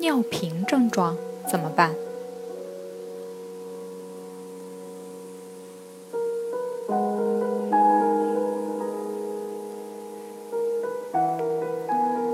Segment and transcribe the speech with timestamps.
[0.00, 1.16] 尿频症状
[1.50, 1.92] 怎么办？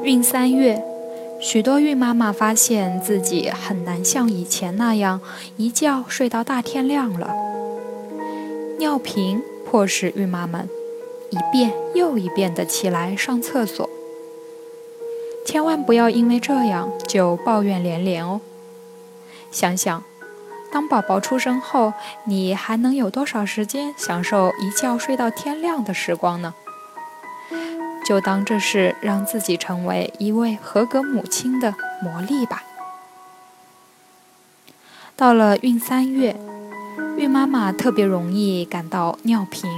[0.03, 0.85] 孕三月，
[1.41, 5.21] 许多孕妈妈发现自己很难像以前那样
[5.57, 7.35] 一觉睡到大天亮了。
[8.79, 10.69] 尿频迫使孕妈们
[11.31, 13.89] 一遍又一遍的起来上厕所。
[15.45, 18.41] 千万不要因为这样就抱怨连连哦。
[19.51, 20.03] 想想，
[20.73, 21.93] 当宝宝出生后，
[22.25, 26.55] 你还能有多少时间享受一觉睡到天亮的时光呢？
[28.05, 32.63] 就当这是让自己成为一位合格母亲的磨砺吧。
[35.17, 36.37] 到了孕三月，
[37.17, 39.71] 孕妈妈特别容易感到尿频，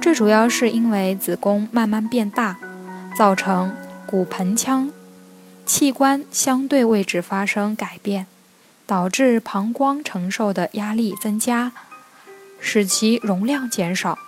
[0.00, 2.56] 这主要是因为子宫慢慢变大，
[3.16, 3.72] 造成。
[4.10, 4.90] 骨盆腔
[5.64, 8.26] 器官相对位置发生改变，
[8.84, 11.70] 导致膀胱承受的压力增加，
[12.58, 14.18] 使其容量减少。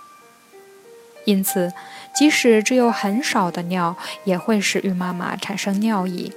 [1.25, 1.73] 因此，
[2.15, 6.31] 即使只有很少的尿，也会使孕妈妈产生尿意，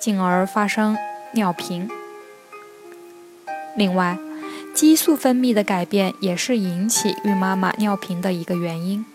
[0.00, 0.98] 进而发生
[1.34, 1.88] 尿频。
[3.76, 4.18] 另外，
[4.74, 9.06] 激素分泌的改变也是引起孕妈妈尿频的一个原因。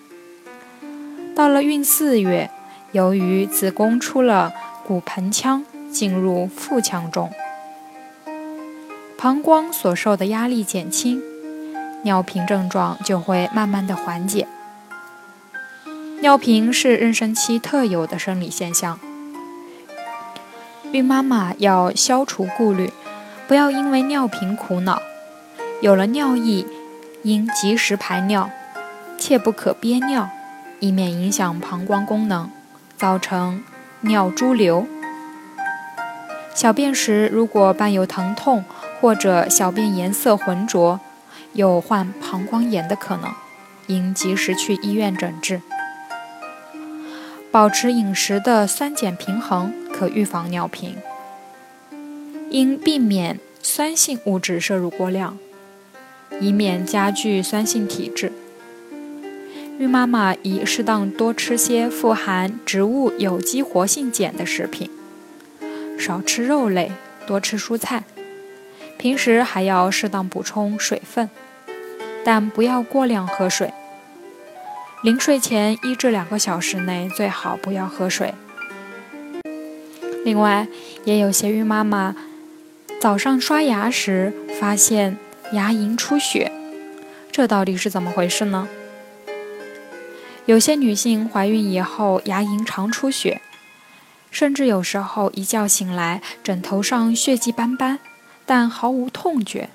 [1.35, 2.49] 到了孕四月。
[2.95, 4.53] 由于子宫出了
[4.87, 7.29] 骨盆腔，进入腹腔中，
[9.17, 11.21] 膀胱所受的压力减轻，
[12.03, 14.47] 尿频症状就会慢慢的缓解。
[16.21, 18.97] 尿频是妊娠期特有的生理现象，
[20.93, 22.93] 孕妈妈要消除顾虑，
[23.45, 25.01] 不要因为尿频苦恼。
[25.81, 26.65] 有了尿意，
[27.23, 28.49] 应及时排尿，
[29.17, 30.29] 切不可憋尿，
[30.79, 32.49] 以免影响膀胱功能。
[32.97, 33.63] 造成
[34.01, 34.87] 尿潴留，
[36.53, 38.63] 小便时如果伴有疼痛
[39.01, 40.99] 或者小便颜色浑浊，
[41.53, 43.33] 有患膀胱炎的可能，
[43.87, 45.61] 应及时去医院诊治。
[47.51, 50.97] 保持饮食的酸碱平衡，可预防尿频。
[52.49, 55.37] 应避免酸性物质摄入过量，
[56.39, 58.31] 以免加剧酸性体质。
[59.77, 64.89] 孕妈妈宜适当多吃些富含植物有机活性碱的食品，
[65.99, 66.93] 少吃肉类，
[67.27, 68.05] 多吃蔬菜。
[68.97, 71.29] 平时还要适当补充水分，
[72.23, 73.73] 但不要过量喝水。
[75.03, 78.33] 临睡前一至两个小时内最好不要喝水。
[80.23, 80.67] 另外，
[81.03, 82.15] 也有些孕妈妈
[83.01, 85.17] 早上刷牙时发现
[85.51, 86.49] 牙龈出血，
[87.29, 88.69] 这到底是怎么回事呢？
[90.45, 93.41] 有些女性怀孕以后牙龈常出血，
[94.29, 97.97] 甚至有时候一觉醒来枕头上血迹斑斑，
[98.45, 99.69] 但毫无痛觉。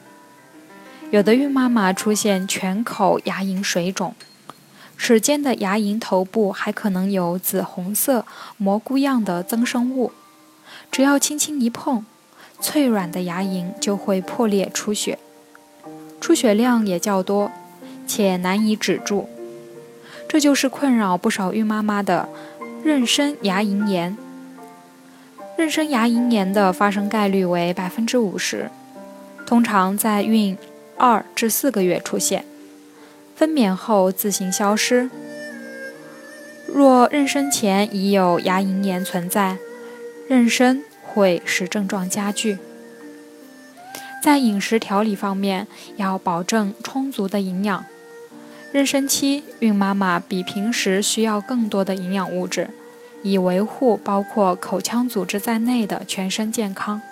[1.10, 4.14] 有的孕妈妈出现全口牙龈水肿，
[4.96, 8.24] 齿间的牙龈头部还可能有紫红色
[8.56, 10.12] 蘑菇样的增生物，
[10.92, 12.04] 只要轻轻一碰，
[12.60, 15.18] 脆软的牙龈就会破裂出血，
[16.20, 17.50] 出血量也较多，
[18.06, 19.28] 且难以止住。
[20.32, 22.28] 这就是困扰不少孕妈妈的
[22.84, 24.16] 妊娠牙龈炎。
[25.58, 28.70] 妊娠牙龈炎的发生概率为百分之五十，
[29.44, 30.56] 通常在孕
[30.96, 32.44] 二至四个月出现，
[33.34, 35.10] 分娩后自行消失。
[36.68, 39.56] 若妊娠前已有牙龈炎存在，
[40.28, 42.58] 妊娠会使症状加剧。
[44.22, 45.66] 在饮食调理方面，
[45.96, 47.84] 要保证充足的营养。
[48.72, 52.70] 妊娠期，孕妈妈比平时需要更多的营养物质，
[53.24, 57.02] 以维护包括口腔组织在内的全身健康。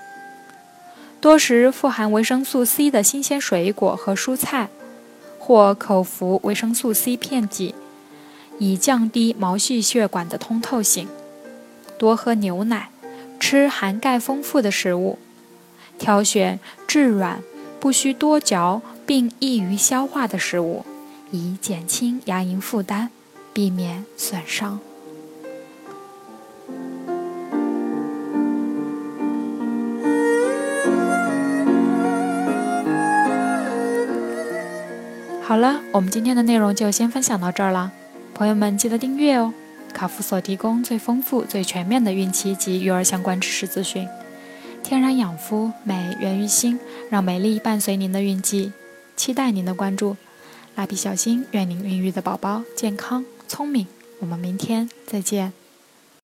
[1.21, 4.69] 多食富含维生素 C 的新鲜水果和蔬菜，
[5.41, 7.75] 或口服维生素 C 片剂，
[8.61, 11.09] 以降低毛细血管的通透性。
[11.99, 12.91] 多喝牛奶，
[13.41, 15.19] 吃含钙丰富的食物，
[15.99, 17.43] 挑选质软、
[17.81, 20.85] 不需多嚼并易于消化的食物。
[21.31, 23.11] 以减轻牙龈负担
[23.53, 24.81] 避免损伤。
[35.43, 37.91] 好了我们今天的内容就先分享到这儿了。
[38.35, 39.53] 朋友们记得订阅哦
[39.93, 44.07] 卡夫所提供最丰富最全面的孕期及育儿相关知识资讯。
[44.83, 46.79] 天然养肤美源于心
[47.11, 48.73] 让美丽伴随您的孕期。
[49.19, 50.17] 期待您的关注。
[50.79, 53.85] 蜡笔小新，愿您孕育的宝宝健康聪明。
[54.21, 55.53] 我们明天再见。